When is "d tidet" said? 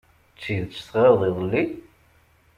0.33-0.81